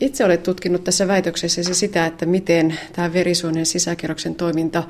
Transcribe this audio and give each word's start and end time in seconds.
Itse 0.00 0.24
olet 0.24 0.42
tutkinut 0.42 0.84
tässä 0.84 1.08
väitöksessäsi 1.08 1.74
sitä, 1.74 2.06
että 2.06 2.26
miten 2.26 2.78
tämä 2.92 3.12
verisuonen 3.12 3.66
sisäkerroksen 3.66 4.34
toiminta 4.34 4.82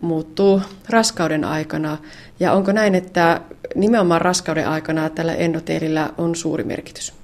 muuttuu 0.00 0.62
raskauden 0.88 1.44
aikana. 1.44 1.98
Ja 2.40 2.52
onko 2.52 2.72
näin, 2.72 2.94
että 2.94 3.40
nimenomaan 3.74 4.20
raskauden 4.20 4.68
aikana 4.68 5.10
tällä 5.10 5.34
endoteelillä 5.34 6.10
on 6.18 6.34
suuri 6.34 6.64
merkitys? 6.64 7.14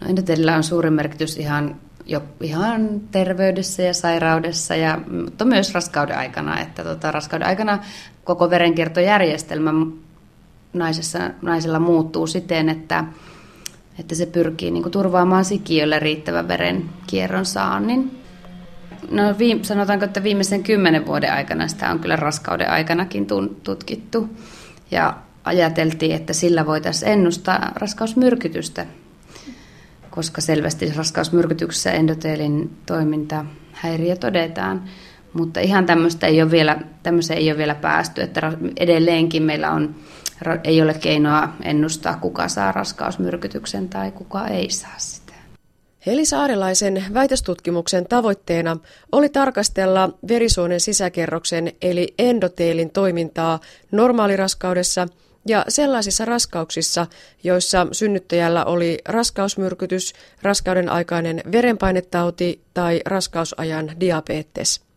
No 0.00 0.06
endoteelillä 0.08 0.56
on 0.56 0.64
suuri 0.64 0.90
merkitys 0.90 1.36
ihan, 1.36 1.76
jo, 2.06 2.22
ihan 2.40 3.00
terveydessä 3.10 3.82
ja 3.82 3.94
sairaudessa, 3.94 4.76
ja, 4.76 4.98
mutta 5.22 5.44
myös 5.44 5.74
raskauden 5.74 6.18
aikana. 6.18 6.60
Että 6.60 6.84
tota, 6.84 7.10
raskauden 7.10 7.48
aikana 7.48 7.78
koko 8.24 8.50
verenkiertojärjestelmä 8.50 9.72
naisessa, 10.72 11.30
naisella 11.42 11.78
muuttuu 11.78 12.26
siten, 12.26 12.68
että, 12.68 13.04
että 13.98 14.14
se 14.14 14.26
pyrkii 14.26 14.70
niin 14.70 14.82
kuin, 14.82 14.92
turvaamaan 14.92 15.44
sikiölle 15.44 15.98
riittävän 15.98 16.48
verenkierron 16.48 17.46
saannin. 17.46 18.20
No 19.10 19.22
viime, 19.38 19.64
sanotaanko, 19.64 20.04
että 20.04 20.22
viimeisen 20.22 20.62
kymmenen 20.62 21.06
vuoden 21.06 21.32
aikana 21.32 21.68
sitä 21.68 21.90
on 21.90 21.98
kyllä 21.98 22.16
raskauden 22.16 22.70
aikanakin 22.70 23.26
tutkittu. 23.62 24.28
Ja 24.90 25.16
ajateltiin, 25.44 26.12
että 26.12 26.32
sillä 26.32 26.66
voitaisiin 26.66 27.12
ennustaa 27.12 27.72
raskausmyrkytystä, 27.74 28.86
koska 30.10 30.40
selvästi 30.40 30.92
raskausmyrkytyksessä 30.96 31.92
endoteelin 31.92 32.76
toiminta 32.86 33.44
häiriö 33.72 34.16
todetaan. 34.16 34.84
Mutta 35.32 35.60
ihan 35.60 35.86
tämmöistä 35.86 36.26
ei 36.26 36.42
ole 36.42 36.50
vielä, 36.50 36.78
ei 37.34 37.50
ole 37.50 37.58
vielä 37.58 37.74
päästy, 37.74 38.22
että 38.22 38.52
edelleenkin 38.76 39.42
meillä 39.42 39.70
on, 39.70 39.94
ei 40.64 40.82
ole 40.82 40.94
keinoa 40.94 41.48
ennustaa, 41.62 42.16
kuka 42.16 42.48
saa 42.48 42.72
raskausmyrkytyksen 42.72 43.88
tai 43.88 44.10
kuka 44.10 44.48
ei 44.48 44.70
saa 44.70 44.94
sitä. 44.98 45.32
Heli 46.06 46.24
Saarelaisen 46.24 47.04
väitöstutkimuksen 47.14 48.06
tavoitteena 48.06 48.76
oli 49.12 49.28
tarkastella 49.28 50.10
verisuonen 50.28 50.80
sisäkerroksen 50.80 51.72
eli 51.82 52.14
endoteelin 52.18 52.90
toimintaa 52.90 53.60
normaaliraskaudessa 53.92 55.08
ja 55.46 55.64
sellaisissa 55.68 56.24
raskauksissa, 56.24 57.06
joissa 57.44 57.86
synnyttäjällä 57.92 58.64
oli 58.64 58.98
raskausmyrkytys, 59.04 60.12
raskauden 60.42 60.88
aikainen 60.88 61.42
verenpainetauti 61.52 62.60
tai 62.74 63.00
raskausajan 63.06 64.00
diabetes. 64.00 64.89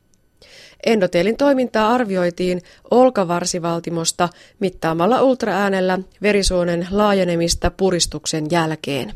Endoteelin 0.86 1.38
toimintaa 1.38 1.94
arvioitiin 1.94 2.61
olkavarsivaltimosta 2.91 4.30
mittaamalla 4.59 5.22
ultraäänellä 5.22 6.00
verisuonen 6.22 6.88
laajenemista 6.91 7.72
puristuksen 7.72 8.45
jälkeen. 8.52 9.13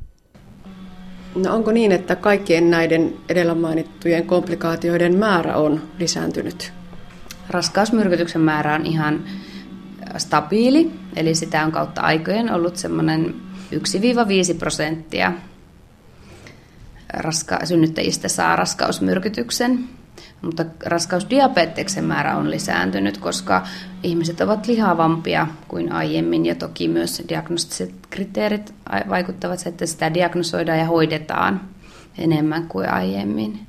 No 1.35 1.55
onko 1.55 1.71
niin, 1.71 1.91
että 1.91 2.15
kaikkien 2.15 2.69
näiden 2.69 3.13
edellä 3.29 3.55
mainittujen 3.55 4.27
komplikaatioiden 4.27 5.15
määrä 5.15 5.55
on 5.55 5.81
lisääntynyt? 5.99 6.73
Raskausmyrkytyksen 7.49 8.41
määrä 8.41 8.75
on 8.75 8.85
ihan 8.85 9.23
stabiili, 10.17 10.91
eli 11.15 11.35
sitä 11.35 11.65
on 11.65 11.71
kautta 11.71 12.01
aikojen 12.01 12.53
ollut 12.53 12.77
semmoinen 12.77 13.35
1-5 13.73 14.57
prosenttia 14.59 15.33
raska- 17.13 17.65
synnyttäjistä 17.65 18.27
saa 18.27 18.55
raskausmyrkytyksen. 18.55 19.89
Mutta 20.41 20.65
raskausdiabeteksen 20.85 22.03
määrä 22.03 22.37
on 22.37 22.51
lisääntynyt, 22.51 23.17
koska 23.17 23.67
ihmiset 24.03 24.41
ovat 24.41 24.67
lihavampia 24.67 25.47
kuin 25.67 25.91
aiemmin 25.91 26.45
ja 26.45 26.55
toki 26.55 26.87
myös 26.87 27.23
diagnostiset 27.29 27.93
kriteerit 28.09 28.73
vaikuttavat 29.09 29.67
että 29.67 29.85
sitä 29.85 30.13
diagnosoidaan 30.13 30.79
ja 30.79 30.85
hoidetaan 30.85 31.61
enemmän 32.17 32.67
kuin 32.67 32.89
aiemmin. 32.89 33.59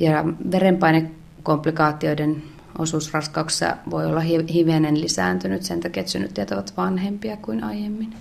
Ja 0.00 0.24
verenpainekomplikaatioiden 0.50 2.42
osuus 2.78 3.14
raskauksessa 3.14 3.76
voi 3.90 4.06
olla 4.06 4.20
hivenen 4.54 5.00
lisääntynyt 5.00 5.62
sen 5.62 5.80
takia, 5.80 6.00
että 6.00 6.12
synnyttäjät 6.12 6.50
ovat 6.50 6.72
vanhempia 6.76 7.36
kuin 7.36 7.64
aiemmin. 7.64 8.14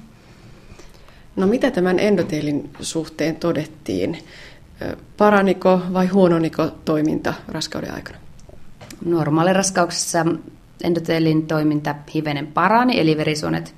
No 1.35 1.47
mitä 1.47 1.71
tämän 1.71 1.99
endoteelin 1.99 2.69
suhteen 2.79 3.35
todettiin? 3.35 4.17
Paraniko 5.17 5.81
vai 5.93 6.07
huononiko 6.07 6.67
toiminta 6.85 7.33
raskauden 7.47 7.93
aikana? 7.93 8.17
Normaaliraskauksessa 9.05 10.25
endoteelin 10.83 11.47
toiminta 11.47 11.95
hivenen 12.13 12.47
parani, 12.47 12.99
eli 12.99 13.17
verisuonet 13.17 13.75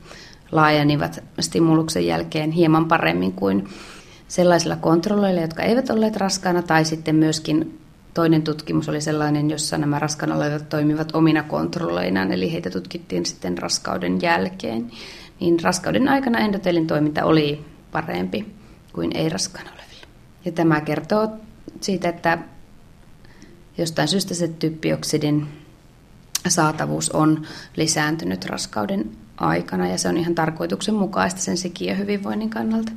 laajenivat 0.51 1.23
stimuluksen 1.39 2.05
jälkeen 2.05 2.51
hieman 2.51 2.85
paremmin 2.85 3.33
kuin 3.33 3.67
sellaisilla 4.27 4.75
kontrolleilla, 4.75 5.41
jotka 5.41 5.63
eivät 5.63 5.89
olleet 5.89 6.15
raskaana, 6.15 6.61
tai 6.61 6.85
sitten 6.85 7.15
myöskin 7.15 7.79
toinen 8.13 8.41
tutkimus 8.41 8.89
oli 8.89 9.01
sellainen, 9.01 9.49
jossa 9.49 9.77
nämä 9.77 9.99
raskaana 9.99 10.35
olevat 10.35 10.69
toimivat 10.69 11.15
omina 11.15 11.43
kontrolloinaan, 11.43 12.31
eli 12.31 12.51
heitä 12.51 12.69
tutkittiin 12.69 13.25
sitten 13.25 13.57
raskauden 13.57 14.21
jälkeen. 14.21 14.91
Niin 15.39 15.59
raskauden 15.63 16.07
aikana 16.07 16.39
endoteelin 16.39 16.87
toiminta 16.87 17.23
oli 17.23 17.65
parempi 17.91 18.45
kuin 18.93 19.17
ei 19.17 19.29
raskaana 19.29 19.69
olevilla. 19.69 19.90
Ja 20.45 20.51
tämä 20.51 20.81
kertoo 20.81 21.29
siitä, 21.81 22.09
että 22.09 22.37
jostain 23.77 24.07
syystä 24.07 24.33
se 24.33 24.47
typpioksidin 24.47 25.47
saatavuus 26.47 27.09
on 27.09 27.45
lisääntynyt 27.75 28.45
raskauden 28.45 29.11
aikana 29.37 29.87
ja 29.87 29.97
se 29.97 30.09
on 30.09 30.17
ihan 30.17 30.35
tarkoituksenmukaista 30.35 31.41
sen 31.41 31.57
sikiön 31.57 31.97
hyvinvoinnin 31.97 32.49
kannalta. 32.49 32.91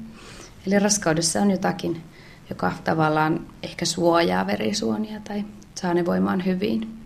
Eli 0.67 0.79
raskaudessa 0.79 1.41
on 1.41 1.51
jotakin, 1.51 2.03
joka 2.51 2.73
tavallaan 2.85 3.47
ehkä 3.63 3.85
suojaa 3.85 4.47
verisuonia 4.47 5.21
tai 5.21 5.45
saa 5.75 5.95
ne 5.95 6.07
voimaan 6.07 6.45
hyvin. 6.45 6.99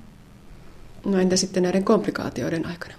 No 1.04 1.18
entä 1.18 1.36
sitten 1.36 1.62
näiden 1.62 1.84
komplikaatioiden 1.84 2.66
aikana? 2.66 2.94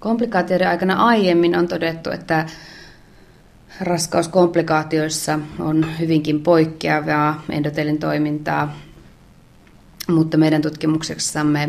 Komplikaatioiden 0.00 0.68
aikana 0.68 0.94
aiemmin 0.94 1.56
on 1.56 1.68
todettu, 1.68 2.10
että 2.10 2.46
raskauskomplikaatioissa 3.80 5.38
on 5.58 5.86
hyvinkin 5.98 6.42
poikkeavaa 6.42 7.42
endotelin 7.50 7.98
toimintaa, 7.98 8.76
mutta 10.08 10.36
meidän 10.36 10.62
tutkimuksessamme 10.62 11.68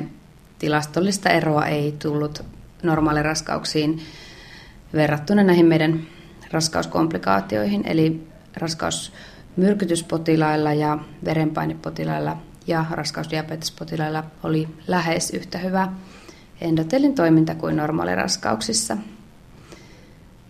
tilastollista 0.60 1.30
eroa 1.30 1.66
ei 1.66 1.96
tullut 2.02 2.44
normaaliraskauksiin 2.84 4.02
verrattuna 4.94 5.44
näihin 5.44 5.66
meidän 5.66 6.02
raskauskomplikaatioihin, 6.52 7.88
eli 7.88 8.28
raskausmyrkytyspotilailla 8.58 10.74
ja 10.74 10.98
verenpainepotilailla 11.26 12.38
ja 12.68 12.86
raskausdiabetespotilailla 12.92 14.24
oli 14.44 14.68
lähes 14.88 15.32
yhtä 15.32 15.58
hyvä 15.58 15.88
endotelin 16.62 17.16
toiminta 17.16 17.56
kuin 17.56 17.76
normaaliraskauksissa. 17.76 18.98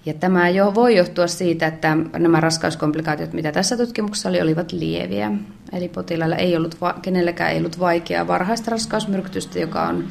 Ja 0.06 0.14
tämä 0.14 0.50
jo 0.50 0.76
voi 0.76 0.96
johtua 0.96 1.28
siitä, 1.28 1.68
että 1.68 1.98
nämä 2.20 2.40
raskauskomplikaatiot, 2.40 3.34
mitä 3.34 3.52
tässä 3.52 3.78
tutkimuksessa 3.78 4.30
oli, 4.30 4.42
olivat 4.42 4.72
lieviä. 4.72 5.32
Eli 5.74 5.90
potilailla 5.90 6.36
ei 6.36 6.58
ollut, 6.58 6.78
kenelläkään 7.02 7.52
ei 7.52 7.58
ollut 7.58 7.80
vaikeaa 7.80 8.28
varhaista 8.28 8.72
raskausmyrkytystä, 8.72 9.60
joka 9.60 9.84
on 9.84 10.08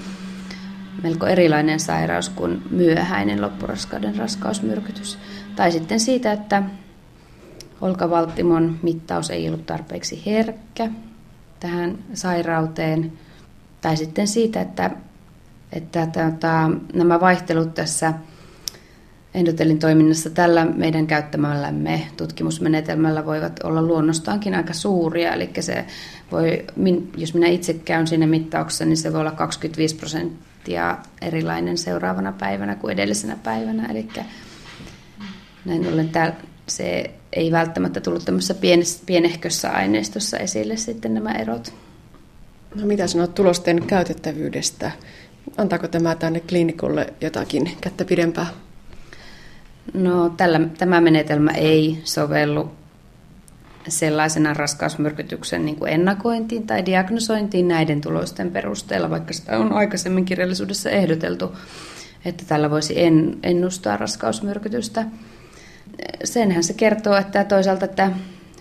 melko 1.03 1.27
erilainen 1.27 1.81
sairaus 1.81 2.29
kuin 2.29 2.63
myöhäinen 2.71 3.43
loppuraskauden 3.43 4.17
raskausmyrkytys. 4.17 5.19
Tai 5.57 5.73
sitten 5.73 6.01
siitä, 6.01 6.33
että 6.33 6.63
olkavaltimon 7.81 8.79
mittaus 8.83 9.31
ei 9.31 9.49
ollut 9.49 9.67
tarpeeksi 9.67 10.23
herkkä 10.27 10.91
tähän 11.61 11.99
sairauteen. 12.15 13.13
Tai 13.81 13.97
sitten 13.97 14.29
siitä, 14.29 14.61
että, 14.61 14.91
että 15.73 16.07
tota, 16.07 16.71
nämä 16.95 17.21
vaihtelut 17.21 17.75
tässä 17.75 18.15
endotelin 19.35 19.79
toiminnassa 19.79 20.31
tällä 20.31 20.65
meidän 20.65 21.07
käyttämällämme 21.07 22.03
tutkimusmenetelmällä 22.17 23.27
voivat 23.27 23.61
olla 23.65 23.83
luonnostaankin 23.83 24.55
aika 24.55 24.73
suuria. 24.73 25.33
Eli 25.33 25.51
se 25.61 25.85
voi, 26.33 26.65
jos 27.17 27.35
minä 27.35 27.47
itse 27.47 27.75
käyn 27.75 28.07
siinä 28.07 28.27
mittauksessa, 28.27 28.85
niin 28.85 28.97
se 28.97 29.13
voi 29.13 29.21
olla 29.21 29.31
25 29.31 29.97
prosenttia 29.97 30.99
erilainen 31.23 31.79
seuraavana 31.79 32.33
päivänä 32.33 32.75
kuin 32.75 32.93
edellisenä 32.93 33.37
päivänä. 33.43 33.87
Eli 33.87 34.09
näin 35.65 35.89
ollen 35.89 36.09
tää, 36.09 36.37
se 36.67 37.11
ei 37.33 37.53
välttämättä 37.53 38.01
tullut 38.01 38.25
tämmöisessä 38.25 38.55
pienehkössä 39.07 39.71
aineistossa 39.71 40.37
esille 40.37 40.77
sitten 40.77 41.15
nämä 41.15 41.33
erot. 41.33 41.75
No 42.75 42.87
mitä 42.87 43.07
sanot 43.07 43.35
tulosten 43.35 43.83
käytettävyydestä? 43.87 44.91
Antaako 45.57 45.89
tämä 45.89 46.15
tänne 46.15 46.41
kliinikolle 46.41 47.15
jotakin 47.21 47.71
kättä 47.81 48.05
pidempää? 48.05 48.47
No, 49.95 50.29
tällä, 50.29 50.61
tämä 50.79 51.01
menetelmä 51.01 51.51
ei 51.51 52.01
sovellu 52.05 52.71
sellaisena 53.89 54.55
raskausmyrkytyksen 54.55 55.65
niin 55.65 55.77
kuin 55.77 55.93
ennakointiin 55.93 56.67
tai 56.67 56.87
diagnosointiin 56.87 57.69
näiden 57.69 58.01
tulosten 58.01 58.51
perusteella, 58.51 59.11
vaikka 59.11 59.33
sitä 59.33 59.59
on 59.59 59.73
aikaisemmin 59.73 60.25
kirjallisuudessa 60.25 60.91
ehdoteltu, 60.91 61.57
että 62.25 62.45
tällä 62.49 62.71
voisi 62.71 63.03
en, 63.03 63.39
ennustaa 63.43 63.97
raskausmyrkytystä. 63.97 65.05
Senhän 66.25 66.65
se 66.65 66.75
kertoo, 66.75 67.17
että 67.17 67.45
toisaalta 67.45 67.85
että 67.85 68.13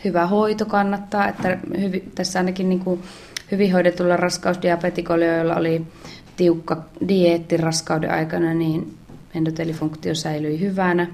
hyvä 0.06 0.28
hoito 0.28 0.66
kannattaa, 0.66 1.28
että 1.28 1.58
hyvi, 1.80 2.04
tässä 2.16 2.40
ainakin 2.40 2.70
niin 2.70 2.80
kuin 2.80 3.04
hyvin 3.52 3.74
hoidetulla 3.74 4.18
raskausdiabetikolla, 4.18 5.26
joilla 5.26 5.56
oli 5.56 5.82
tiukka 6.38 6.86
dieetti 7.08 7.58
raskauden 7.58 8.12
aikana, 8.12 8.54
niin 8.54 8.98
endotelifunktio 9.38 10.16
säilyi 10.16 10.60
hyvänä, 10.60 11.08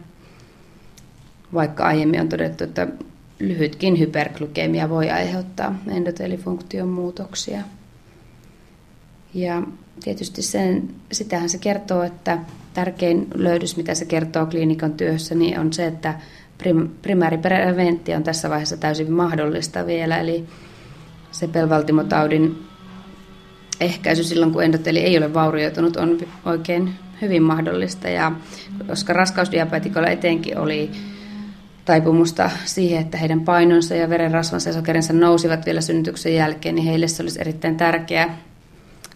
vaikka 1.53 1.85
aiemmin 1.85 2.21
on 2.21 2.29
todettu, 2.29 2.63
että 2.63 2.87
lyhytkin 3.39 3.99
hyperglykemia 3.99 4.89
voi 4.89 5.09
aiheuttaa 5.09 5.75
endotelifunktion 5.87 6.89
muutoksia. 6.89 7.61
Ja 9.33 9.63
tietysti 10.03 10.41
sen, 10.41 10.89
sitähän 11.11 11.49
se 11.49 11.57
kertoo, 11.57 12.03
että 12.03 12.37
tärkein 12.73 13.27
löydys, 13.35 13.77
mitä 13.77 13.95
se 13.95 14.05
kertoo 14.05 14.45
kliinikan 14.45 14.93
työssä, 14.93 15.35
niin 15.35 15.59
on 15.59 15.73
se, 15.73 15.87
että 15.87 16.13
prim, 16.57 16.89
primääripreventio 17.01 18.15
on 18.15 18.23
tässä 18.23 18.49
vaiheessa 18.49 18.77
täysin 18.77 19.11
mahdollista 19.11 19.85
vielä, 19.85 20.19
eli 20.19 20.45
sepelvaltimotaudin 21.31 22.63
ehkäisy 23.79 24.23
silloin, 24.23 24.51
kun 24.51 24.63
endoteli 24.63 24.99
ei 24.99 25.17
ole 25.17 25.33
vaurioitunut, 25.33 25.97
on 25.97 26.17
oikein 26.45 26.93
hyvin 27.23 27.43
mahdollista. 27.43 28.09
Ja 28.09 28.31
koska 28.87 29.13
raskausdiabetikolla 29.13 30.07
etenkin 30.07 30.57
oli 30.57 30.91
taipumusta 31.85 32.49
siihen, 32.65 33.01
että 33.01 33.17
heidän 33.17 33.41
painonsa 33.41 33.95
ja 33.95 34.09
verenrasvansa 34.09 34.69
ja 34.69 34.73
sokerinsa 34.73 35.13
nousivat 35.13 35.65
vielä 35.65 35.81
synnytyksen 35.81 36.35
jälkeen, 36.35 36.75
niin 36.75 36.85
heille 36.85 37.07
se 37.07 37.23
olisi 37.23 37.41
erittäin 37.41 37.77
tärkeää 37.77 38.37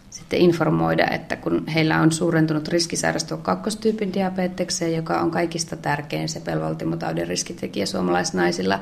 sitten 0.09 0.39
informoida, 0.39 1.07
että 1.11 1.35
kun 1.35 1.67
heillä 1.67 2.01
on 2.01 2.11
suurentunut 2.11 2.67
riski 2.67 2.95
sairastua 2.95 3.37
kakkostyypin 3.37 4.13
diabetekseen, 4.13 4.95
joka 4.95 5.21
on 5.21 5.31
kaikista 5.31 5.75
tärkein 5.75 6.29
se 6.29 6.39
pelvaltimotaudin 6.39 7.27
riskitekijä 7.27 7.85
suomalaisnaisilla, 7.85 8.79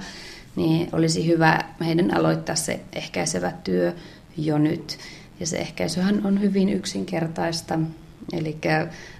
niin 0.56 0.89
olisi 0.92 1.28
hyvä 1.28 1.60
heidän 1.86 2.18
aloittaa 2.18 2.56
se 2.56 2.80
ehkäisevä 2.94 3.51
työ 3.63 3.94
jo 4.38 4.57
nyt. 4.57 4.98
Ja 5.39 5.48
se 5.48 5.57
ehkäisyhän 5.57 6.25
on 6.25 6.42
hyvin 6.42 6.69
yksinkertaista, 6.69 7.80
eli 8.33 8.57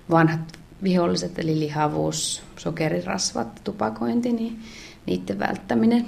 vanhat 0.10 0.60
viholliset, 0.84 1.40
eli 1.40 1.60
lihavuus, 1.60 2.44
sokerirasvat, 2.58 3.62
tupakointi, 3.64 4.34
niin 4.34 4.64
niiden 5.06 5.40
välttäminen 5.40 6.08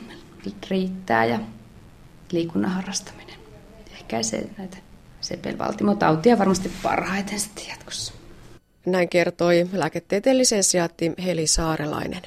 riittää 0.69 1.25
ja 1.25 1.39
liikunnan 2.31 2.71
harrastaminen 2.71 3.39
ehkäisee 3.91 4.49
näitä 4.57 4.77
sepelvaltimotautia 5.21 6.38
varmasti 6.39 6.71
parhaiten 6.83 7.39
sitten 7.39 7.67
jatkossa. 7.69 8.13
Näin 8.85 9.09
kertoi 9.09 9.69
lääketieteen 9.73 10.38
lisensiaatti 10.38 11.11
Heli 11.25 11.47
Saarelainen. 11.47 12.21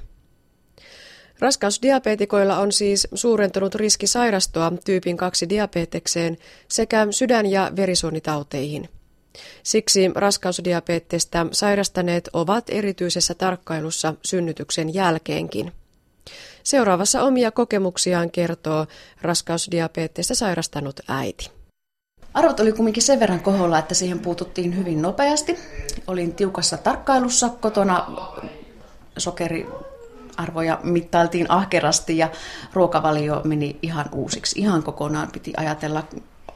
Raskausdiabetikoilla 1.39 2.59
on 2.59 2.73
siis 2.73 3.09
suurentunut 3.15 3.75
riski 3.75 4.07
sairastua 4.07 4.73
tyypin 4.85 5.17
2 5.17 5.49
diabetekseen 5.49 6.37
sekä 6.69 7.07
sydän- 7.11 7.47
ja 7.47 7.73
verisuonitauteihin. 7.77 8.89
Siksi 9.63 10.11
raskausdiabeettista 10.15 11.47
sairastaneet 11.53 12.29
ovat 12.33 12.65
erityisessä 12.69 13.35
tarkkailussa 13.35 14.15
synnytyksen 14.25 14.95
jälkeenkin. 14.95 15.73
Seuraavassa 16.63 17.23
omia 17.23 17.51
kokemuksiaan 17.51 18.31
kertoo 18.31 18.87
raskausdiabeettista 19.23 20.35
sairastanut 20.35 21.01
äiti. 21.09 21.51
Arvot 22.35 22.61
oli 22.61 22.73
kumminkin 22.73 23.03
sen 23.03 23.21
verran 23.21 23.41
koholla, 23.41 23.79
että 23.79 23.95
siihen 23.95 24.19
puututtiin 24.19 24.77
hyvin 24.77 25.03
nopeasti. 25.03 25.59
Olin 26.07 26.35
tiukassa 26.35 26.77
tarkkailussa 26.77 27.49
kotona, 27.49 28.07
sokeriarvoja 29.19 30.81
mittailtiin 30.83 31.51
ahkerasti 31.51 32.19
ja 32.19 32.31
ruokavalio 32.73 33.41
meni 33.45 33.79
ihan 33.83 34.07
uusiksi. 34.13 34.61
Ihan 34.61 34.83
kokonaan 34.83 35.29
piti 35.33 35.53
ajatella 35.57 36.05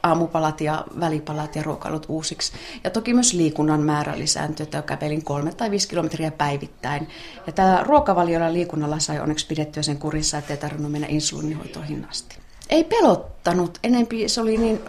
aamupalat 0.05 0.61
ja 0.61 0.85
välipalat 0.99 1.55
ja 1.55 1.63
ruokailut 1.63 2.05
uusiksi. 2.09 2.53
Ja 2.83 2.89
toki 2.89 3.13
myös 3.13 3.33
liikunnan 3.33 3.81
määrä 3.81 4.17
lisääntyi, 4.17 4.63
että 4.63 4.81
kävelin 4.81 5.23
kolme 5.23 5.53
tai 5.53 5.71
viisi 5.71 5.87
kilometriä 5.87 6.31
päivittäin. 6.31 7.09
Ja 7.47 7.53
tällä 7.53 7.83
ruokavaliolla 7.83 8.53
liikunnalla 8.53 8.99
sai 8.99 9.19
onneksi 9.19 9.47
pidettyä 9.47 9.83
sen 9.83 9.97
kurissa, 9.97 10.37
ettei 10.37 10.57
tarvinnut 10.57 10.91
mennä 10.91 11.07
insuliinihoitoihin 11.09 12.07
asti. 12.09 12.37
Ei 12.69 12.83
pelottanut, 12.83 13.79
enempi 13.83 14.29
se 14.29 14.41
oli 14.41 14.57
niin 14.57 14.79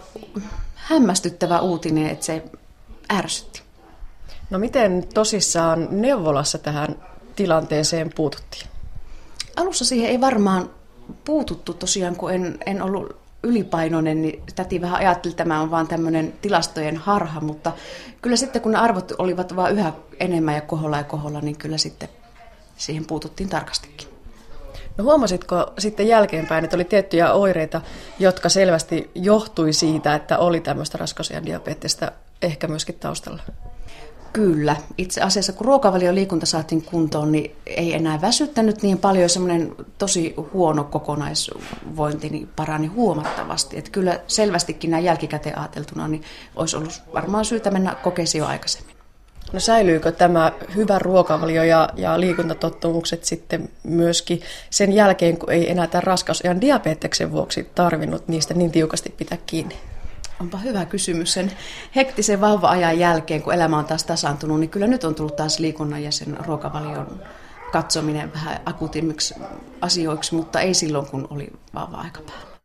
hämmästyttävä 0.74 1.60
uutinen, 1.60 2.06
että 2.06 2.24
se 2.24 2.44
ärsytti. 3.12 3.62
No 4.50 4.58
miten 4.58 5.04
tosissaan 5.14 5.88
neuvolassa 5.90 6.58
tähän 6.58 6.96
tilanteeseen 7.36 8.10
puututtiin? 8.16 8.66
Alussa 9.56 9.84
siihen 9.84 10.10
ei 10.10 10.20
varmaan 10.20 10.70
puututtu 11.24 11.74
tosiaan, 11.74 12.16
kun 12.16 12.32
en, 12.32 12.58
en 12.66 12.82
ollut 12.82 13.25
ylipainoinen, 13.42 14.22
niin 14.22 14.42
täti 14.56 14.80
vähän 14.80 14.98
ajatteli, 14.98 15.32
että 15.32 15.44
tämä 15.44 15.60
on 15.60 15.70
vaan 15.70 15.88
tämmöinen 15.88 16.34
tilastojen 16.42 16.96
harha, 16.96 17.40
mutta 17.40 17.72
kyllä 18.22 18.36
sitten 18.36 18.62
kun 18.62 18.72
ne 18.72 18.78
arvot 18.78 19.12
olivat 19.18 19.56
vaan 19.56 19.72
yhä 19.72 19.92
enemmän 20.20 20.54
ja 20.54 20.60
koholla 20.60 20.96
ja 20.96 21.04
koholla, 21.04 21.40
niin 21.40 21.56
kyllä 21.56 21.78
sitten 21.78 22.08
siihen 22.76 23.06
puututtiin 23.06 23.48
tarkastikin. 23.48 24.08
No 24.96 25.04
huomasitko 25.04 25.72
sitten 25.78 26.08
jälkeenpäin, 26.08 26.64
että 26.64 26.76
oli 26.76 26.84
tiettyjä 26.84 27.32
oireita, 27.32 27.80
jotka 28.18 28.48
selvästi 28.48 29.10
johtui 29.14 29.72
siitä, 29.72 30.14
että 30.14 30.38
oli 30.38 30.60
tämmöistä 30.60 30.98
raskausajan 30.98 31.46
diabeettista 31.46 32.12
ehkä 32.42 32.68
myöskin 32.68 32.94
taustalla? 32.94 33.42
Kyllä. 34.36 34.76
Itse 34.98 35.20
asiassa 35.20 35.52
kun 35.52 35.66
ruokavalio 35.66 36.14
liikunta 36.14 36.46
saatiin 36.46 36.82
kuntoon, 36.82 37.32
niin 37.32 37.56
ei 37.66 37.94
enää 37.94 38.20
väsyttänyt 38.20 38.82
niin 38.82 38.98
paljon. 38.98 39.28
Semmoinen 39.28 39.74
tosi 39.98 40.34
huono 40.52 40.84
kokonaisvointi 40.84 42.28
niin 42.28 42.48
parani 42.56 42.86
huomattavasti. 42.86 43.78
Että 43.78 43.90
kyllä 43.90 44.20
selvästikin 44.26 44.90
näin 44.90 45.04
jälkikäteen 45.04 45.58
ajateltuna, 45.58 46.08
niin 46.08 46.22
olisi 46.56 46.76
ollut 46.76 47.02
varmaan 47.14 47.44
syytä 47.44 47.70
mennä 47.70 47.94
kokeisiin 47.94 48.38
jo 48.38 48.46
aikaisemmin. 48.46 48.96
No 49.52 49.60
säilyykö 49.60 50.12
tämä 50.12 50.52
hyvä 50.74 50.98
ruokavalio 50.98 51.62
ja, 51.62 51.88
ja 51.96 52.20
liikuntatottumukset 52.20 53.24
sitten 53.24 53.68
myöskin 53.82 54.40
sen 54.70 54.92
jälkeen, 54.92 55.38
kun 55.38 55.52
ei 55.52 55.70
enää 55.70 55.86
tämän 55.86 56.04
raskausajan 56.04 56.60
diabeteksen 56.60 57.32
vuoksi 57.32 57.70
tarvinnut 57.74 58.28
niistä 58.28 58.54
niin 58.54 58.72
tiukasti 58.72 59.14
pitää 59.16 59.38
kiinni? 59.46 59.76
Onpa 60.40 60.58
hyvä 60.58 60.84
kysymys. 60.84 61.32
Sen 61.32 61.52
hektisen 61.96 62.40
vauva-ajan 62.40 62.98
jälkeen, 62.98 63.42
kun 63.42 63.54
elämä 63.54 63.78
on 63.78 63.84
taas 63.84 64.04
tasaantunut, 64.04 64.60
niin 64.60 64.70
kyllä 64.70 64.86
nyt 64.86 65.04
on 65.04 65.14
tullut 65.14 65.36
taas 65.36 65.58
liikunnan 65.58 66.02
ja 66.02 66.12
sen 66.12 66.36
ruokavalion 66.46 67.22
katsominen 67.72 68.32
vähän 68.32 68.60
akutimmiksi 68.66 69.34
asioiksi, 69.80 70.34
mutta 70.34 70.60
ei 70.60 70.74
silloin, 70.74 71.06
kun 71.06 71.26
oli 71.30 71.50
vauva-aika 71.74 72.20
päällä. 72.20 72.55